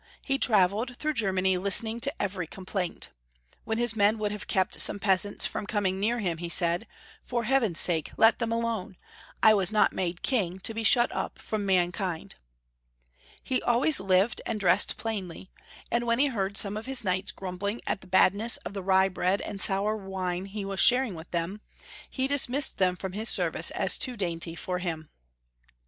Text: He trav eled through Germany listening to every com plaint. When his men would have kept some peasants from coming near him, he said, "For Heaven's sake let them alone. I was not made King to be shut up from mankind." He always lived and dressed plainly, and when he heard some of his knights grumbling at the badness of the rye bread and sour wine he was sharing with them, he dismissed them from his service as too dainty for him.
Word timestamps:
He 0.23 0.39
trav 0.39 0.69
eled 0.69 0.95
through 0.95 1.13
Germany 1.13 1.59
listening 1.59 1.99
to 1.99 2.13
every 2.19 2.47
com 2.47 2.65
plaint. 2.65 3.09
When 3.65 3.77
his 3.77 3.95
men 3.95 4.17
would 4.17 4.31
have 4.31 4.47
kept 4.47 4.81
some 4.81 4.97
peasants 4.97 5.45
from 5.45 5.67
coming 5.67 5.99
near 5.99 6.17
him, 6.17 6.39
he 6.39 6.49
said, 6.49 6.87
"For 7.21 7.43
Heaven's 7.43 7.79
sake 7.79 8.09
let 8.17 8.39
them 8.39 8.51
alone. 8.51 8.97
I 9.43 9.53
was 9.53 9.71
not 9.71 9.93
made 9.93 10.23
King 10.23 10.57
to 10.61 10.73
be 10.73 10.81
shut 10.83 11.11
up 11.11 11.37
from 11.37 11.67
mankind." 11.67 12.33
He 13.43 13.61
always 13.61 13.99
lived 13.99 14.41
and 14.43 14.59
dressed 14.59 14.97
plainly, 14.97 15.51
and 15.91 16.07
when 16.07 16.17
he 16.17 16.29
heard 16.29 16.57
some 16.57 16.77
of 16.77 16.87
his 16.87 17.03
knights 17.03 17.31
grumbling 17.31 17.79
at 17.85 18.01
the 18.01 18.07
badness 18.07 18.57
of 18.65 18.73
the 18.73 18.81
rye 18.81 19.07
bread 19.07 19.39
and 19.41 19.61
sour 19.61 19.95
wine 19.95 20.45
he 20.45 20.65
was 20.65 20.79
sharing 20.79 21.13
with 21.13 21.29
them, 21.29 21.61
he 22.09 22.27
dismissed 22.27 22.79
them 22.79 22.95
from 22.95 23.13
his 23.13 23.29
service 23.29 23.69
as 23.69 23.99
too 23.99 24.17
dainty 24.17 24.55
for 24.55 24.79
him. 24.79 25.09